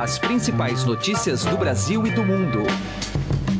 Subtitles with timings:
[0.00, 2.60] As principais notícias do Brasil e do mundo.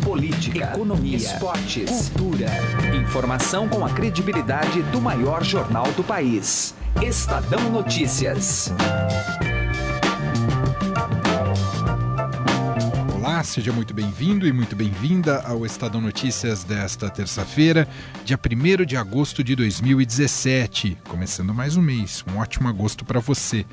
[0.02, 2.46] Política, economia, esportes, cultura.
[2.98, 6.74] Informação com a credibilidade do maior jornal do país.
[7.02, 8.72] Estadão Notícias.
[13.14, 17.86] Olá, seja muito bem-vindo e muito bem-vinda ao Estadão Notícias desta terça-feira,
[18.24, 20.96] dia 1 de agosto de 2017.
[21.06, 22.24] Começando mais um mês.
[22.32, 23.66] Um ótimo agosto para você.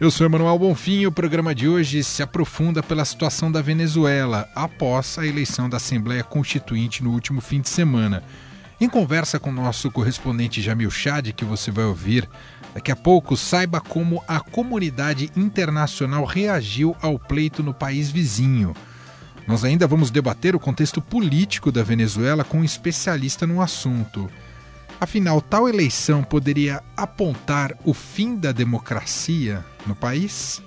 [0.00, 4.50] Eu sou Emanuel Bonfim e o programa de hoje se aprofunda pela situação da Venezuela
[4.52, 8.20] após a eleição da Assembleia Constituinte no último fim de semana.
[8.80, 12.28] Em conversa com nosso correspondente Jamil Chad, que você vai ouvir
[12.74, 18.74] daqui a pouco, saiba como a comunidade internacional reagiu ao pleito no país vizinho.
[19.46, 24.28] Nós ainda vamos debater o contexto político da Venezuela com um especialista no assunto.
[25.00, 30.62] Afinal, tal eleição poderia apontar o fim da democracia no país?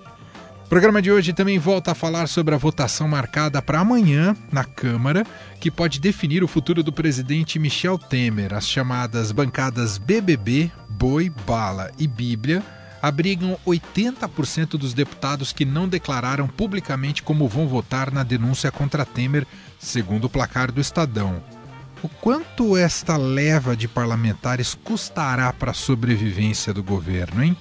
[0.66, 4.66] O programa de hoje também volta a falar sobre a votação marcada para amanhã na
[4.66, 5.26] Câmara,
[5.62, 8.54] que pode definir o futuro do presidente Michel Temer.
[8.54, 12.62] As chamadas bancadas BBB, Boi, Bala e Bíblia
[13.02, 19.48] abrigam 80% dos deputados que não declararam publicamente como vão votar na denúncia contra Temer,
[19.80, 21.42] segundo o placar do Estadão.
[22.04, 27.58] O quanto esta leva de parlamentares custará para a sobrevivência do governo, hein?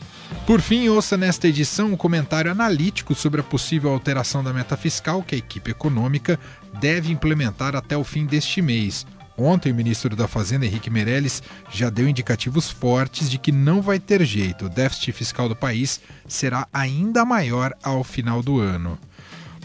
[0.46, 5.22] Por fim, ouça nesta edição um comentário analítico sobre a possível alteração da meta fiscal
[5.22, 6.38] que a equipe econômica
[6.78, 9.06] deve implementar até o fim deste mês.
[9.38, 13.98] Ontem, o ministro da Fazenda, Henrique Meirelles, já deu indicativos fortes de que não vai
[13.98, 14.66] ter jeito.
[14.66, 18.98] O déficit fiscal do país será ainda maior ao final do ano.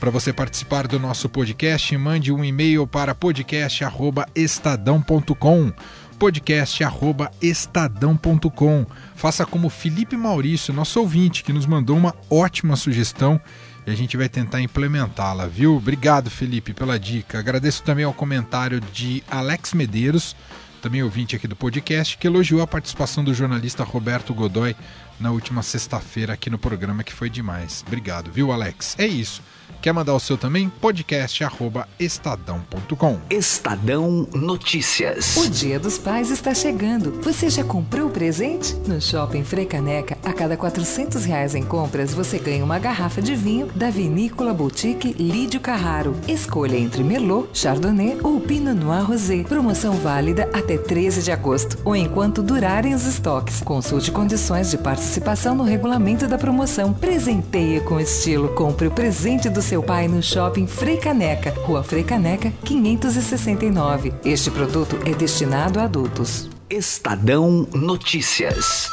[0.01, 5.71] Para você participar do nosso podcast, mande um e-mail para podcast@estadão.com
[6.17, 8.87] podcast@estadão.com.
[9.15, 13.39] Faça como Felipe Maurício, nosso ouvinte, que nos mandou uma ótima sugestão
[13.85, 15.75] e a gente vai tentar implementá-la, viu?
[15.75, 17.37] Obrigado, Felipe, pela dica.
[17.37, 20.35] Agradeço também ao comentário de Alex Medeiros,
[20.81, 24.75] também ouvinte aqui do podcast, que elogiou a participação do jornalista Roberto Godoy
[25.21, 27.83] na última sexta-feira aqui no programa, que foi demais.
[27.85, 28.95] Obrigado, viu, Alex?
[28.97, 29.41] É isso.
[29.81, 30.69] Quer mandar o seu também?
[30.69, 33.19] podcast@estadão.com.
[33.31, 35.35] Estadão Notícias.
[35.37, 37.19] O Dia dos Pais está chegando.
[37.23, 38.75] Você já comprou o presente?
[38.87, 43.65] No Shopping Caneca, a cada 400 reais em compras, você ganha uma garrafa de vinho
[43.73, 46.15] da Vinícola Boutique Lídio Carraro.
[46.27, 49.41] Escolha entre Merlot, Chardonnay ou Pinot Noir Rosé.
[49.43, 53.61] Promoção válida até 13 de agosto ou enquanto durarem os estoques.
[53.61, 54.77] Consulte condições de
[55.11, 56.93] participação no regulamento da promoção.
[56.93, 58.47] Presenteie com estilo.
[58.49, 64.13] Compre o presente do seu pai no Shopping Frei Caneca, Rua Frei Caneca, 569.
[64.23, 66.49] Este produto é destinado a adultos.
[66.69, 68.87] Estadão Notícias.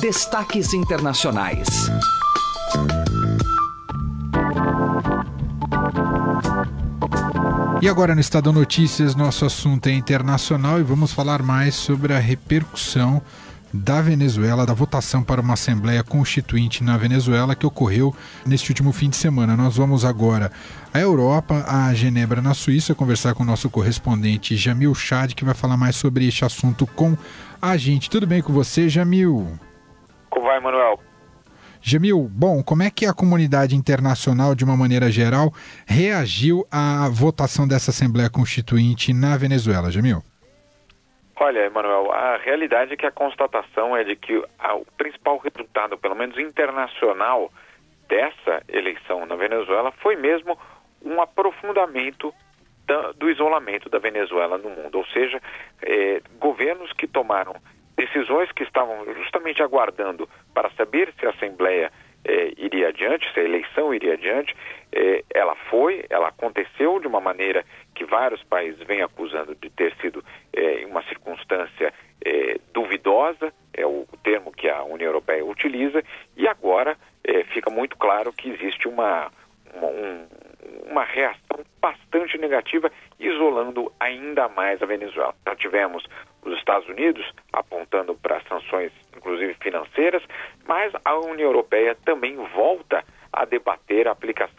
[0.00, 1.68] Destaques internacionais.
[7.82, 12.18] E agora no Estadão Notícias, nosso assunto é internacional e vamos falar mais sobre a
[12.18, 13.20] repercussão
[13.72, 18.14] da Venezuela, da votação para uma Assembleia Constituinte na Venezuela que ocorreu
[18.44, 19.56] neste último fim de semana.
[19.56, 20.50] Nós vamos agora
[20.92, 25.54] à Europa, a Genebra, na Suíça, conversar com o nosso correspondente Jamil Chad, que vai
[25.54, 27.16] falar mais sobre este assunto com
[27.60, 28.10] a gente.
[28.10, 29.58] Tudo bem com você, Jamil?
[30.28, 30.98] Como vai, Manuel?
[31.82, 35.52] Jamil, bom, como é que a comunidade internacional, de uma maneira geral,
[35.86, 40.22] reagiu à votação dessa Assembleia Constituinte na Venezuela, Jamil?
[41.42, 44.46] Olha, Emanuel, a realidade é que a constatação é de que o
[44.98, 47.50] principal resultado, pelo menos internacional,
[48.06, 50.58] dessa eleição na Venezuela foi mesmo
[51.02, 52.30] um aprofundamento
[52.86, 54.98] da, do isolamento da Venezuela no mundo.
[54.98, 55.40] Ou seja,
[55.80, 57.54] eh, governos que tomaram
[57.96, 61.90] decisões que estavam justamente aguardando para saber se a Assembleia
[62.24, 64.54] eh, iria adiante, se a eleição iria adiante,
[64.92, 67.64] eh, ela foi, ela aconteceu de uma maneira
[67.94, 70.22] que vários países vêm acusando de ter sido
[70.90, 70.99] uma
[71.50, 71.92] circunstância
[72.24, 76.02] eh, duvidosa, é o termo que a União Europeia utiliza,
[76.36, 79.30] e agora eh, fica muito claro que existe uma,
[79.74, 80.26] uma, um,
[80.90, 85.34] uma reação bastante negativa, isolando ainda mais a Venezuela.
[85.46, 86.04] Já tivemos
[86.42, 90.22] os Estados Unidos apontando para sanções, inclusive financeiras,
[90.66, 94.54] mas a União Europeia também volta a debater a aplicação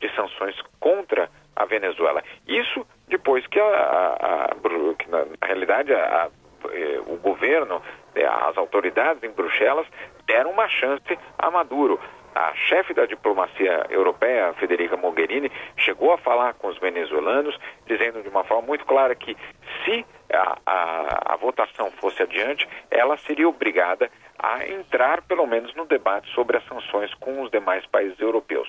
[0.00, 2.22] de sanções contra a Venezuela.
[2.46, 6.30] Isso depois que, a, a, a que na, na, realidade a,
[6.70, 7.82] eh, o governo,
[8.14, 9.86] eh, as autoridades em Bruxelas
[10.26, 12.00] deram uma chance a Maduro.
[12.34, 17.56] A chefe da diplomacia europeia, Federica Mogherini, chegou a falar com os venezuelanos,
[17.86, 19.36] dizendo de uma forma muito clara que
[19.84, 25.84] se a, a, a votação fosse adiante, ela seria obrigada a entrar, pelo menos, no
[25.84, 28.68] debate sobre as sanções com os demais países europeus.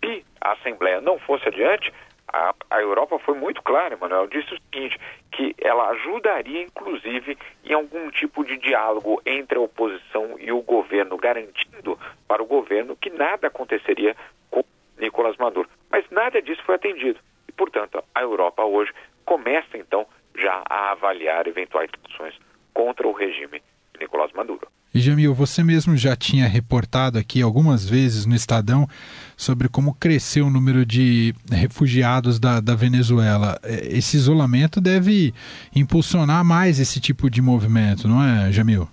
[0.00, 1.92] Se Assembleia não fosse adiante,
[2.32, 4.98] a, a, Europa foi muito clara, Manuel, disse o seguinte,
[5.30, 11.16] que ela ajudaria, inclusive, em algum tipo de diálogo entre a oposição e o governo,
[11.16, 14.16] garantindo para o governo que nada aconteceria
[14.50, 14.64] com
[14.98, 15.68] Nicolás Maduro.
[15.90, 17.20] Mas nada disso foi atendido.
[17.48, 18.92] E, portanto, a Europa hoje
[19.24, 20.06] começa, então,
[20.36, 22.38] já a avaliar eventuais ações
[22.74, 23.62] contra o regime
[23.94, 24.68] de Nicolás Maduro.
[24.96, 28.88] E Jamil, você mesmo já tinha reportado aqui algumas vezes no Estadão
[29.36, 33.58] sobre como cresceu o número de refugiados da, da Venezuela.
[33.62, 35.34] É, esse isolamento deve
[35.74, 38.88] impulsionar mais esse tipo de movimento, não é, Jamil?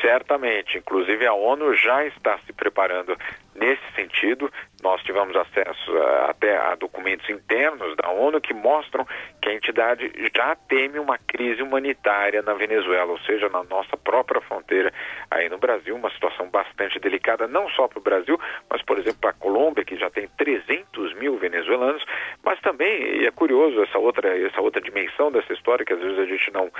[0.00, 0.78] Certamente.
[0.78, 3.16] Inclusive, a ONU já está se preparando
[3.54, 4.50] nesse sentido.
[4.82, 9.06] Nós tivemos acesso uh, até a documentos internos da ONU que mostram
[9.42, 14.40] que a entidade já teme uma crise humanitária na Venezuela, ou seja, na nossa própria
[14.40, 14.92] fronteira
[15.30, 18.38] aí no Brasil, uma situação bastante delicada, não só para o Brasil,
[18.68, 22.04] mas, por exemplo, para a Colômbia, que já tem 300 mil venezuelanos,
[22.42, 26.18] mas também, e é curioso essa outra, essa outra dimensão dessa história, que às vezes
[26.18, 26.70] a gente não,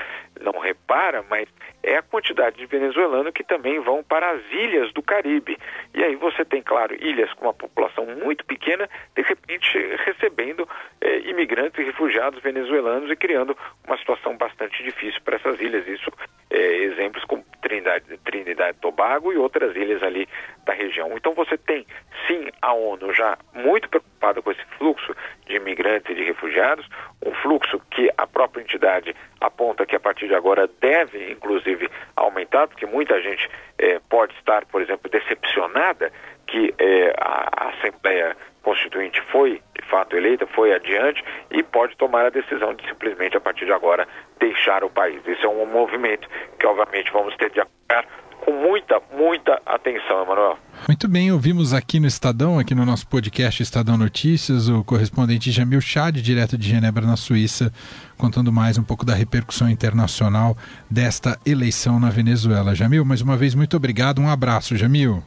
[0.40, 1.48] não repara, mas
[1.82, 5.56] é a quantidade de venezuelanos que também vão para as ilhas do Caribe.
[5.94, 9.76] E aí você tem, claro, ilhas com uma população muito pequena, de repente
[10.06, 10.68] recebendo
[11.00, 15.84] eh, imigrantes e refugiados venezuelanos e criando uma situação bastante difícil para essas ilhas.
[15.88, 16.12] Isso
[16.48, 20.28] é exemplos como Trindade, Trinidade e Tobago e outras ilhas ali
[20.64, 21.10] da região.
[21.16, 21.84] Então você tem,
[22.28, 25.12] sim, a ONU já muito preocupada com esse fluxo
[25.46, 26.86] de imigrantes e de refugiados,
[27.26, 32.68] um fluxo que a própria entidade aponta que a partir de agora deve, inclusive, aumentar,
[32.68, 36.12] porque muita gente eh, pode estar, por exemplo, decepcionada
[36.50, 36.74] que
[37.18, 42.74] a, a Assembleia Constituinte foi, de fato, eleita, foi adiante e pode tomar a decisão
[42.74, 44.06] de simplesmente, a partir de agora,
[44.38, 45.20] deixar o país.
[45.26, 48.06] Esse é um movimento que, obviamente, vamos ter de acompanhar
[48.44, 50.58] com muita, muita atenção, Emanuel.
[50.88, 55.80] Muito bem, ouvimos aqui no Estadão, aqui no nosso podcast Estadão Notícias, o correspondente Jamil
[55.80, 57.72] Chad, direto de Genebra, na Suíça,
[58.16, 60.56] contando mais um pouco da repercussão internacional
[60.90, 62.74] desta eleição na Venezuela.
[62.74, 65.22] Jamil, mais uma vez, muito obrigado, um abraço, Jamil.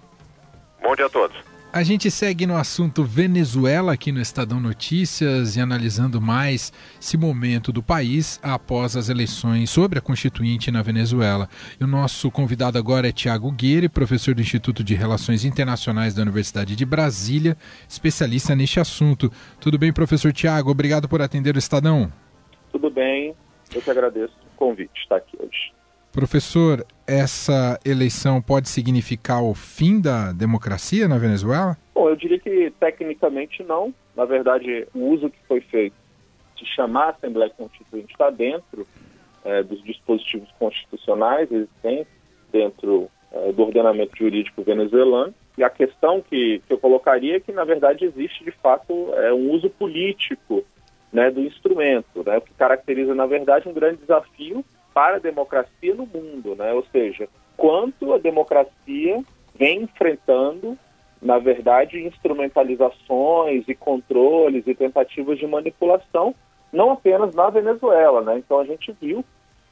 [0.84, 1.36] Bom dia a todos.
[1.72, 6.72] A gente segue no assunto Venezuela aqui no Estadão Notícias e analisando mais
[7.02, 11.50] esse momento do país após as eleições sobre a Constituinte na Venezuela.
[11.80, 16.22] E o nosso convidado agora é Tiago Guerre, professor do Instituto de Relações Internacionais da
[16.22, 17.58] Universidade de Brasília,
[17.90, 19.32] especialista neste assunto.
[19.60, 20.70] Tudo bem, professor Tiago?
[20.70, 22.14] Obrigado por atender o Estadão.
[22.72, 23.34] Tudo bem,
[23.74, 25.74] eu que agradeço o convite de estar aqui hoje.
[26.14, 31.76] Professor, essa eleição pode significar o fim da democracia na Venezuela?
[31.96, 33.92] Bom, eu diria que tecnicamente não.
[34.16, 35.96] Na verdade, o uso que foi feito
[36.56, 38.86] de chamar a Assembleia Constituinte está dentro
[39.44, 42.14] é, dos dispositivos constitucionais existentes
[42.52, 45.34] dentro é, do ordenamento jurídico venezuelano.
[45.58, 49.34] E a questão que, que eu colocaria é que, na verdade, existe de fato é,
[49.34, 50.64] um uso político
[51.12, 54.64] né, do instrumento, né, o que caracteriza, na verdade, um grande desafio
[54.94, 56.74] para a democracia no mundo, né?
[56.74, 59.24] Ou seja, quanto a democracia
[59.56, 60.78] vem enfrentando,
[61.22, 66.36] na verdade, instrumentalizações e controles e tentativas de manipulação,
[66.72, 68.38] não apenas na Venezuela, né?
[68.38, 69.24] Então a gente viu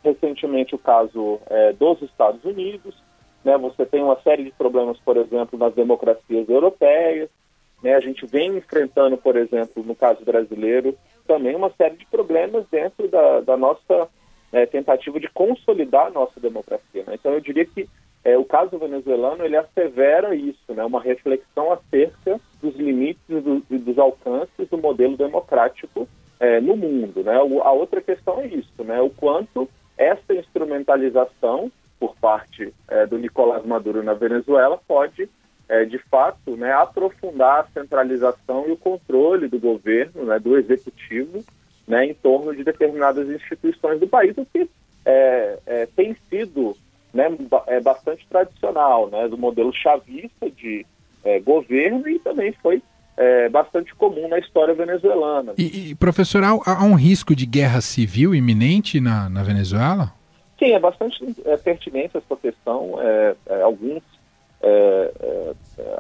[0.04, 2.96] recentemente o caso é, dos Estados Unidos,
[3.44, 3.58] né?
[3.58, 7.30] Você tem uma série de problemas, por exemplo, nas democracias europeias,
[7.84, 7.96] né?
[7.96, 10.96] A gente vem enfrentando, por exemplo, no caso brasileiro,
[11.28, 14.08] também uma série de problemas dentro da, da nossa
[14.51, 17.03] é, tentativa de consolidar a nossa democracia.
[17.05, 17.15] Né?
[17.15, 17.88] Então eu diria que
[18.24, 20.84] é, o caso venezuelano ele assevera isso, né?
[20.84, 26.08] uma reflexão acerca dos limites e do, dos alcances do modelo democrático
[26.39, 27.24] é, no mundo.
[27.24, 27.39] Né?
[27.41, 29.01] O, a outra questão é isso, né?
[29.01, 29.67] o quanto
[29.98, 35.29] essa instrumentalização por parte é, do Nicolás Maduro na Venezuela pode,
[35.70, 41.43] é, de fato, né, aprofundar a centralização e o controle do governo, né, do executivo,
[41.88, 44.70] né, em torno de determinadas instituições do país, o que
[45.06, 46.76] é, é, tem sido
[47.14, 47.30] né,
[47.68, 50.86] é bastante tradicional, né, do modelo chavista de
[51.24, 52.82] é, governo e também foi
[53.18, 55.54] é, bastante comum na história venezuelana.
[55.58, 60.14] E, e professor, há, há, um risco de guerra civil iminente na, na Venezuela?
[60.58, 62.96] Sim, é bastante é, pertinente essa questão.
[63.02, 64.02] É, é, alguns
[64.62, 65.12] é,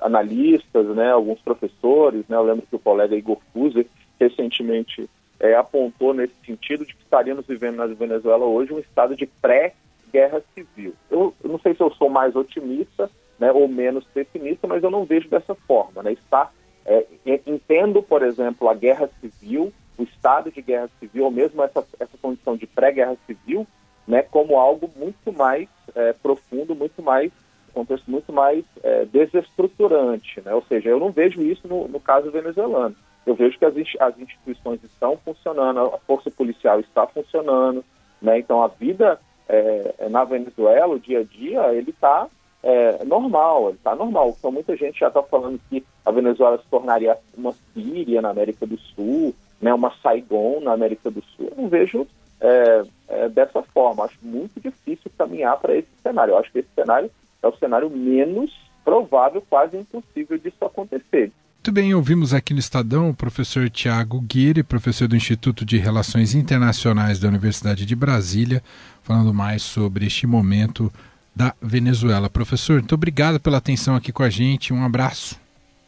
[0.01, 3.85] analistas, né, alguns professores, né, eu lembro que o colega Igor Fuser
[4.19, 5.09] recentemente
[5.41, 10.41] é, apontou nesse sentido de que estaríamos vivendo na Venezuela hoje um estado de pré-guerra
[10.53, 10.93] civil.
[11.09, 14.91] Eu, eu, não sei se eu sou mais otimista né, ou menos pessimista, mas eu
[14.91, 16.03] não vejo dessa forma.
[16.03, 16.13] Né?
[16.13, 16.51] Está,
[16.85, 17.05] é,
[17.47, 22.17] entendo, por exemplo, a guerra civil, o estado de guerra civil, ou mesmo essa, essa
[22.21, 23.65] condição de pré-guerra civil,
[24.07, 27.31] né, como algo muito mais é, profundo, muito mais
[27.73, 30.53] contexto muito mais é, desestruturante, né?
[30.53, 32.93] Ou seja, eu não vejo isso no, no caso venezuelano.
[33.25, 37.83] Eu vejo que as, as instituições estão funcionando, a força policial está funcionando,
[38.21, 38.39] né?
[38.39, 42.27] Então a vida é, na Venezuela, o dia a dia, ele está
[42.63, 44.35] é, normal, ele está normal.
[44.37, 48.65] Então muita gente já está falando que a Venezuela se tornaria uma Síria na América
[48.65, 49.73] do Sul, né?
[49.73, 51.49] Uma Saigon na América do Sul.
[51.51, 52.07] Eu não vejo
[52.39, 54.05] é, é, dessa forma.
[54.05, 56.33] Acho muito difícil caminhar para esse cenário.
[56.33, 57.11] Eu acho que esse cenário
[57.43, 58.51] é o cenário menos
[58.83, 61.31] provável, quase impossível disso acontecer.
[61.71, 66.35] Muito bem, ouvimos aqui no Estadão o professor Tiago Guiri, professor do Instituto de Relações
[66.35, 68.61] Internacionais da Universidade de Brasília,
[69.01, 70.91] falando mais sobre este momento
[71.33, 72.29] da Venezuela.
[72.29, 74.73] Professor, muito obrigado pela atenção aqui com a gente.
[74.73, 75.39] Um abraço.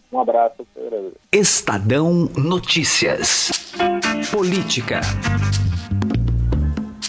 [0.10, 0.66] Um abraço.
[1.30, 3.52] Estadão Notícias.
[4.32, 5.02] Política.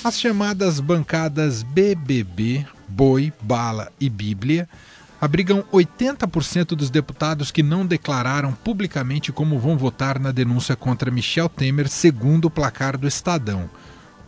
[0.02, 4.68] As chamadas bancadas BBB, Boi, Bala e Bíblia
[5.24, 11.48] abrigam 80% dos deputados que não declararam publicamente como vão votar na denúncia contra Michel
[11.48, 13.70] Temer, segundo o placar do Estadão.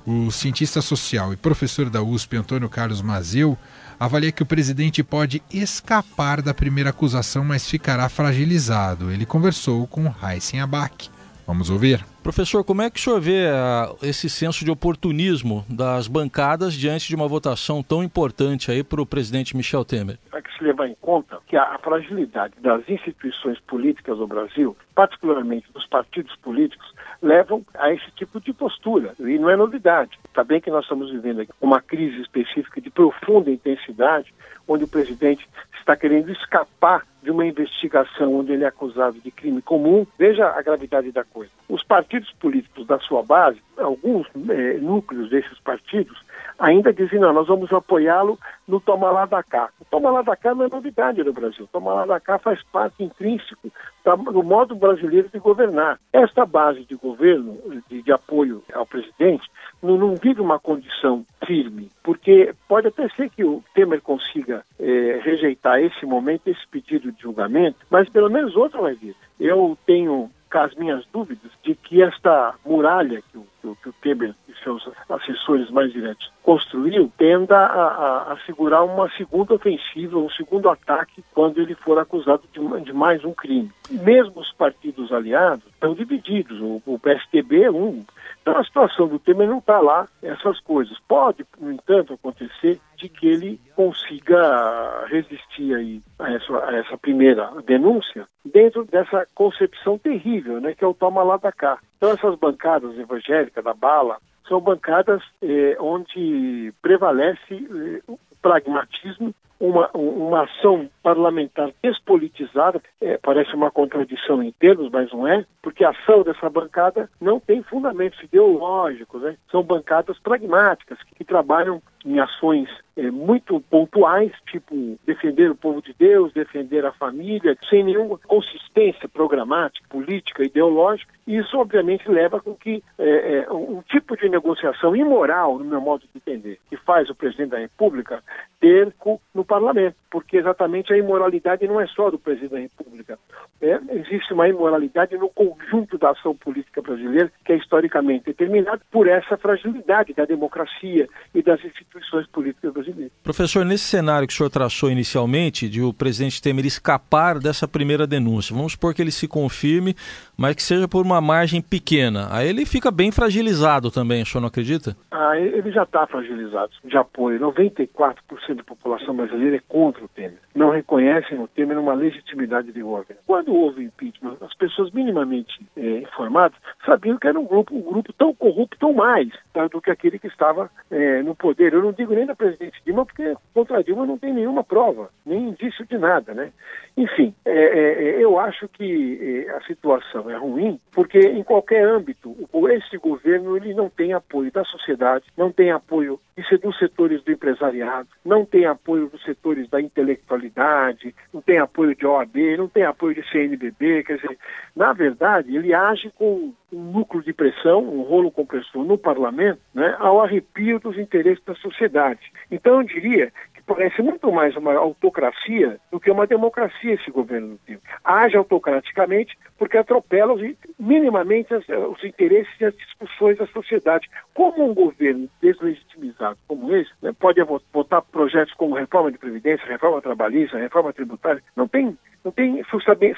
[0.07, 3.59] O cientista social e professor da USP, Antônio Carlos Mazeu,
[4.01, 9.11] avalia que o presidente pode escapar da primeira acusação, mas ficará fragilizado.
[9.11, 11.11] Ele conversou com Raíssen Abac.
[11.47, 12.03] Vamos ouvir.
[12.27, 17.07] Professor, como é que o senhor vê uh, esse senso de oportunismo das bancadas diante
[17.07, 20.19] de uma votação tão importante aí para o presidente Michel Temer?
[20.33, 25.71] Há que se levar em conta que a fragilidade das instituições políticas do Brasil, particularmente
[25.73, 26.93] dos partidos políticos,
[27.27, 29.15] levam a esse tipo de postura.
[29.19, 30.19] E não é novidade.
[30.25, 34.33] Está bem que nós estamos vivendo aqui uma crise específica de profunda intensidade,
[34.67, 35.47] onde o presidente
[35.79, 40.07] está querendo escapar de uma investigação onde ele é acusado de crime comum.
[40.17, 41.51] Veja a gravidade da coisa.
[41.69, 46.17] Os partidos políticos da sua base, alguns é, núcleos desses partidos,
[46.59, 49.71] ainda dizem, não, nós vamos apoiá-lo no toma lá da cá.
[49.81, 51.65] O toma lá da cá não é novidade no Brasil.
[51.65, 53.71] O toma lá da cá faz parte intrínseco
[54.05, 55.99] do modo brasileiro de governar.
[56.13, 57.59] Esta base de governo,
[57.89, 59.49] de, de apoio ao presidente,
[59.83, 65.21] não, não, vive uma condição firme, porque pode até ser que o Temer consiga é,
[65.23, 69.15] rejeitar esse momento, esse pedido de julgamento, mas pelo menos outro vai vir.
[69.39, 73.93] Eu tenho as minhas dúvidas de que esta muralha que o, que o, que o
[73.95, 80.19] Temer e seus assessores mais diretos construiu tenda a, a, a, segurar uma segunda ofensiva,
[80.19, 83.71] um segundo ataque quando ele for acusado de, de mais um crime.
[83.91, 86.61] Mesmo os partidos aliados estão divididos.
[86.61, 88.05] O, o PSTB é um.
[88.43, 90.97] Então a situação do Temer não está lá, essas coisas.
[91.09, 97.51] Pode, no entanto, acontecer de que ele consiga resistir aí a essa, a essa primeira
[97.67, 101.79] denúncia dentro dessa concepção terrível, né, que é o toma lá da cá.
[101.97, 109.91] Então essas bancadas evangélicas da bala são bancadas eh, onde prevalece eh, o pragmatismo, uma,
[109.95, 115.91] uma ação parlamentar despolitizada, é, parece uma contradição em termos, mas não é, porque a
[115.91, 119.37] ação dessa bancada não tem fundamentos ideológicos, né?
[119.51, 125.83] são bancadas pragmáticas, que, que trabalham em ações é, muito pontuais, tipo defender o povo
[125.83, 131.13] de Deus, defender a família, sem nenhuma consistência programática, política, ideológica.
[131.27, 135.81] E isso, obviamente, leva com que é, é, um tipo de negociação imoral, no meu
[135.81, 138.23] modo de entender, que faz o presidente da República
[138.61, 138.95] ter
[139.35, 143.19] no parlamento, porque exatamente a imoralidade não é só do presidente da República.
[143.61, 149.09] É, existe uma imoralidade no conjunto da ação política brasileira, que é historicamente determinada por
[149.09, 153.13] essa fragilidade da democracia e das instituições políticas brasileiras.
[153.23, 158.07] Professor, nesse cenário que o senhor traçou inicialmente, de o presidente Temer escapar dessa primeira
[158.07, 159.95] denúncia, vamos supor que ele se confirme,
[160.37, 164.41] mas que seja por uma margem pequena, aí ele fica bem fragilizado também, o senhor
[164.41, 164.97] não acredita?
[165.11, 167.41] Ah, ele já está fragilizado de apoio.
[167.41, 170.39] 94% da população brasileira é contra o Temer.
[170.55, 173.21] Não reconhecem o Temer uma legitimidade de governo.
[173.27, 178.13] Quando houve impeachment, as pessoas minimamente é, informadas sabiam que era um grupo, um grupo
[178.13, 181.73] tão corrupto ou mais tá, do que aquele que estava é, no poder.
[181.73, 185.49] Eu não digo nem da presidente Dilma, porque contra Dilma não tem nenhuma prova, nem
[185.49, 186.53] indício de nada, né?
[186.97, 191.85] Enfim, é, é, é eu acho que é, a situação é ruim, porque em qualquer
[191.85, 192.35] âmbito,
[192.71, 196.19] esse governo ele não tem apoio da sociedade, não tem apoio
[196.63, 202.07] dos setores do empresariado, não tem apoio dos setores da intelectualidade, não tem apoio de
[202.07, 204.39] OAB, não tem apoio de CNBB, quer dizer,
[204.75, 209.97] na verdade, ele age com um núcleo de pressão, um rolo compressor no parlamento, né,
[209.99, 212.33] ao arrepio dos interesses da sociedade.
[212.51, 213.33] Então, eu diria
[213.67, 217.83] parece muito mais uma autocracia do que uma democracia esse governo tempo.
[218.05, 220.43] Age autocraticamente porque atropela os,
[220.79, 224.09] minimamente as, os interesses e as discussões da sociedade.
[224.33, 227.43] Como um governo deslegitimizado como esse né, pode
[227.73, 232.63] votar projetos como reforma de previdência, reforma trabalhista, reforma tributária, não tem, não tem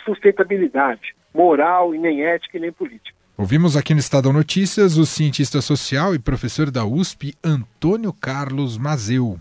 [0.04, 3.16] sustentabilidade moral e nem ética e nem política.
[3.36, 9.38] Ouvimos aqui no Estadão Notícias o cientista social e professor da USP, Antônio Carlos Mazeu.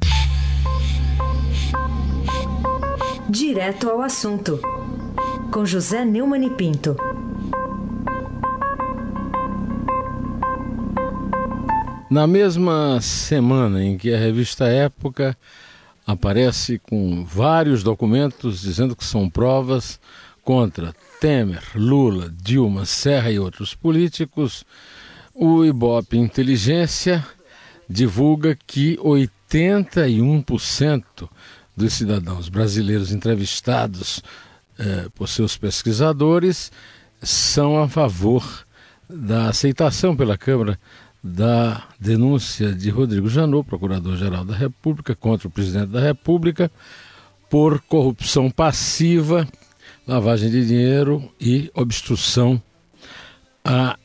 [3.30, 4.58] Direto ao assunto,
[5.52, 6.96] com José Neumann e Pinto.
[12.10, 15.38] Na mesma semana em que a revista Época
[16.06, 20.00] aparece com vários documentos dizendo que são provas
[20.42, 24.64] contra Temer, Lula, Dilma, Serra e outros políticos,
[25.36, 27.28] o Ibope Inteligência
[27.90, 31.28] divulga que 81%
[31.78, 34.24] dos cidadãos brasileiros entrevistados
[34.80, 36.72] eh, por seus pesquisadores
[37.22, 38.44] são a favor
[39.08, 40.80] da aceitação pela Câmara
[41.24, 46.72] da denúncia de Rodrigo Janot, Procurador-Geral da República, contra o presidente da República,
[47.50, 49.48] por corrupção passiva
[50.08, 52.62] lavagem de dinheiro e obstrução
[53.64, 53.98] à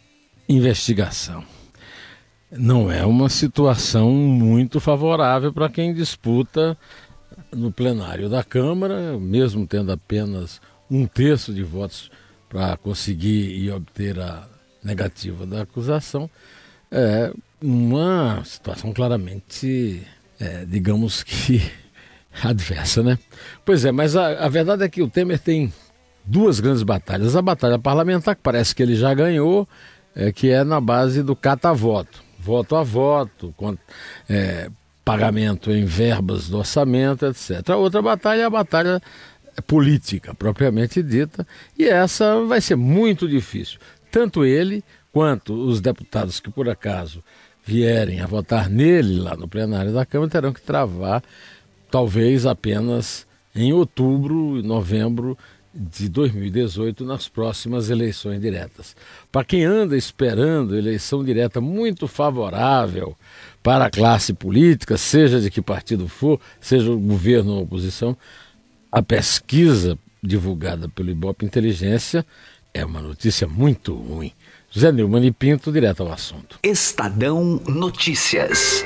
[0.48, 1.44] investigação.
[2.50, 6.76] Não é uma situação muito favorável para quem disputa
[7.54, 12.10] no plenário da Câmara, mesmo tendo apenas um terço de votos
[12.48, 14.46] para conseguir e obter a
[14.82, 16.28] negativa da acusação,
[16.90, 17.32] é
[17.62, 20.06] uma situação claramente,
[20.38, 21.62] é, digamos que,
[22.42, 23.18] adversa, né?
[23.64, 25.72] Pois é, mas a, a verdade é que o Temer tem
[26.24, 27.36] duas grandes batalhas.
[27.36, 29.68] A batalha parlamentar, que parece que ele já ganhou,
[30.14, 32.22] é, que é na base do cata-voto.
[32.38, 33.54] Voto a voto,
[34.28, 34.68] é,
[35.04, 37.70] pagamento em verbas do orçamento, etc.
[37.70, 39.02] A outra batalha é a batalha
[39.66, 41.46] política, propriamente dita,
[41.78, 43.78] e essa vai ser muito difícil.
[44.10, 44.82] Tanto ele
[45.12, 47.22] quanto os deputados que, por acaso,
[47.64, 51.22] vierem a votar nele lá no plenário da Câmara terão que travar,
[51.90, 55.36] talvez apenas em outubro e novembro
[55.74, 58.94] de 2018 nas próximas eleições diretas.
[59.30, 63.16] Para quem anda esperando eleição direta muito favorável
[63.62, 68.16] para a classe política, seja de que partido for, seja o governo ou oposição,
[68.90, 72.26] a pesquisa divulgada pelo Ibope Inteligência
[72.74, 74.32] é uma notícia muito ruim.
[74.70, 76.58] José Neumann e Pinto, direto ao assunto.
[76.62, 78.84] Estadão Notícias.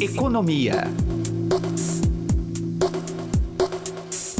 [0.00, 0.84] Economia.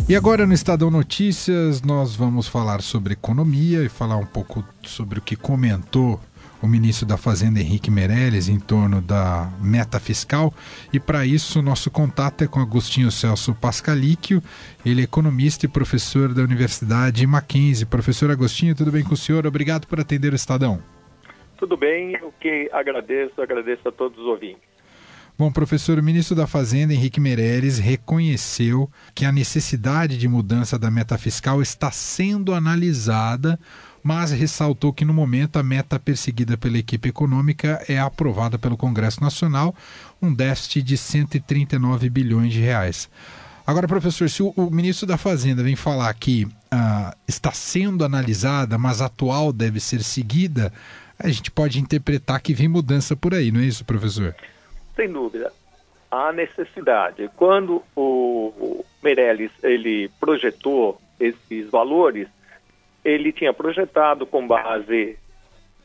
[0.09, 5.19] E agora no Estadão Notícias nós vamos falar sobre economia e falar um pouco sobre
[5.19, 6.21] o que comentou
[6.63, 10.53] o ministro da Fazenda Henrique Meirelles em torno da meta fiscal.
[10.93, 14.43] E para isso, nosso contato é com Agostinho Celso Pascalíquio,
[14.85, 17.87] ele é economista e professor da Universidade Mackenzie.
[17.87, 19.47] Professor Agostinho, tudo bem com o senhor?
[19.47, 20.83] Obrigado por atender o Estadão.
[21.59, 24.77] Tudo bem, o que agradeço, agradeço a todos os ouvintes.
[25.39, 30.91] Bom, professor, o ministro da Fazenda, Henrique Meirelles, reconheceu que a necessidade de mudança da
[30.91, 33.61] meta fiscal está sendo analisada,
[34.07, 39.21] mas ressaltou que no momento a meta perseguida pela equipe econômica é aprovada pelo Congresso
[39.21, 39.75] Nacional,
[40.23, 43.11] um déficit de 139 bilhões de reais.
[43.67, 49.03] Agora, professor, se o, ministro da Fazenda vem falar que ah, está sendo analisada, mas
[49.03, 50.73] atual deve ser seguida,
[51.19, 54.37] a gente pode interpretar que vem mudança por aí, não é isso, professor?
[54.95, 55.53] sem dúvida,
[56.13, 57.29] há necessidade.
[57.37, 62.29] Quando o Meirelles ele projetou esses valores,
[63.07, 65.17] ele tinha projetado com base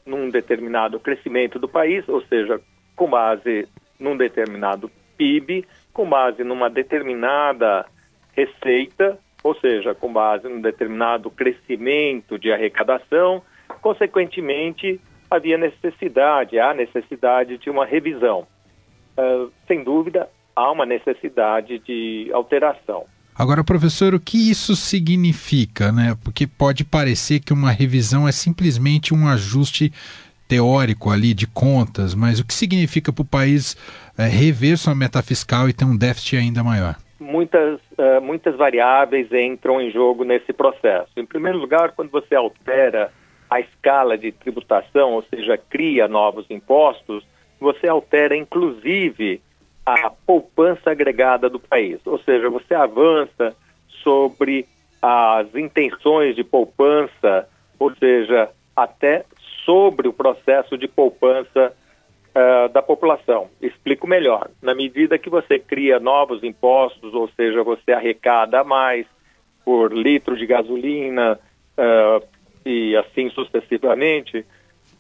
[0.04, 2.60] num determinado crescimento do país, ou seja,
[2.96, 3.68] com base
[4.00, 7.86] num determinado PIB, com base numa determinada
[8.34, 13.44] receita, ou seja, com base num determinado crescimento de arrecadação,
[13.82, 18.48] consequentemente havia necessidade, há necessidade de uma revisão.
[19.16, 23.06] Ah, sem dúvida, há uma necessidade de alteração.
[23.38, 26.16] Agora, professor, o que isso significa, né?
[26.24, 29.92] Porque pode parecer que uma revisão é simplesmente um ajuste
[30.48, 33.78] teórico ali de contas, mas o que significa para o país
[34.18, 36.98] é, rever sua meta fiscal e ter um déficit ainda maior?
[37.22, 41.12] Muitas, uh, muitas variáveis entram em jogo nesse processo.
[41.16, 43.14] Em primeiro lugar, quando você altera
[43.50, 47.24] a escala de tributação, ou seja, cria novos impostos,
[47.60, 49.42] você altera inclusive
[49.86, 53.56] a poupança agregada do país, ou seja, você avança
[54.04, 54.68] sobre
[55.02, 57.48] as intenções de poupança,
[57.80, 59.26] ou seja, até
[59.66, 61.74] sobre o processo de poupança
[62.36, 63.50] uh, da população.
[63.62, 64.50] Explico melhor.
[64.62, 69.06] Na medida que você cria novos impostos, ou seja, você arrecada mais
[69.66, 71.40] por litro de gasolina
[71.78, 72.26] uh,
[72.66, 74.46] e assim sucessivamente,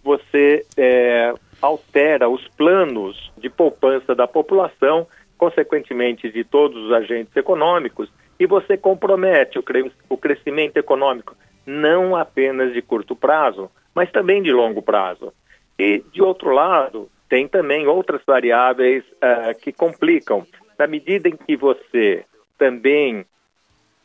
[0.04, 8.12] você é, altera os planos de poupança da população, consequentemente de todos os agentes econômicos,
[8.40, 14.42] e você compromete o, cre o crescimento econômico não apenas de curto prazo, mas também
[14.42, 15.34] de longo prazo.
[15.78, 20.46] E, de outro lado, tem também outras variáveis uh, que complicam.
[20.78, 22.26] Na medida em que você
[22.58, 23.26] também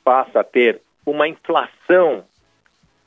[0.04, 2.24] passa a ter uma inflação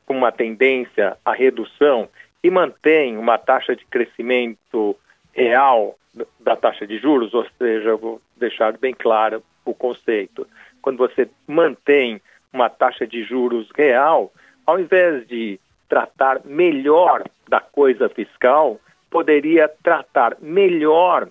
[0.05, 2.09] com uma tendência à redução
[2.43, 4.95] e mantém uma taxa de crescimento
[5.33, 5.97] real
[6.39, 10.47] da taxa de juros, ou seja, vou deixar bem claro o conceito.
[10.81, 12.21] Quando você mantém
[12.51, 14.31] uma taxa de juros real,
[14.65, 21.27] ao invés de tratar melhor da coisa fiscal, poderia tratar melhor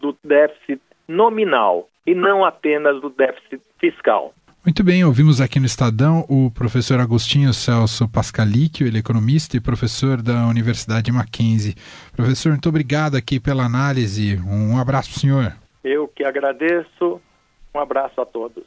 [0.00, 4.32] do déficit nominal e não apenas do déficit fiscal.
[4.66, 9.60] Muito bem, ouvimos aqui no Estadão o professor Agostinho Celso Pascalicchio, ele é economista e
[9.60, 11.76] professor da Universidade Mackenzie.
[12.16, 14.36] Professor, muito obrigado aqui pela análise.
[14.44, 15.54] Um abraço senhor.
[15.84, 17.20] Eu que agradeço.
[17.72, 18.64] Um abraço a todos.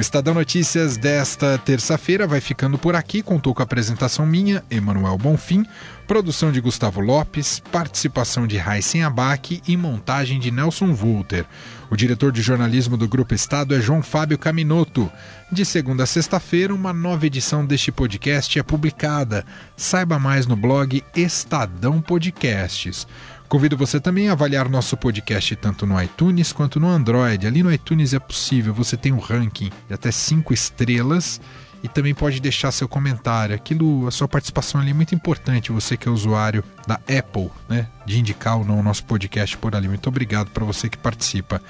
[0.00, 3.20] O Estadão Notícias desta terça-feira vai ficando por aqui.
[3.20, 5.62] Contou com a apresentação minha, Emanuel Bonfim,
[6.06, 11.44] produção de Gustavo Lopes, participação de Raíssen Abac e montagem de Nelson Volter.
[11.90, 15.12] O diretor de jornalismo do Grupo Estado é João Fábio Caminoto.
[15.52, 19.44] De segunda a sexta-feira, uma nova edição deste podcast é publicada.
[19.76, 23.06] Saiba mais no blog Estadão Podcasts.
[23.50, 27.48] Convido você também a avaliar nosso podcast tanto no iTunes quanto no Android.
[27.48, 31.40] Ali no iTunes é possível, você tem um ranking de até 5 estrelas
[31.82, 33.52] e também pode deixar seu comentário.
[33.52, 37.88] Aquilo, a sua participação ali é muito importante, você que é usuário da Apple, né?
[38.06, 39.88] De indicar ou não o nosso podcast por ali.
[39.88, 41.60] Muito obrigado para você que participa.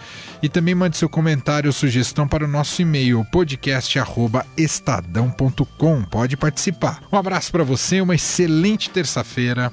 [0.42, 6.02] E também mande seu comentário ou sugestão para o nosso e-mail, podcast.estadão.com.
[6.02, 7.00] Pode participar.
[7.10, 9.72] Um abraço para você, uma excelente terça-feira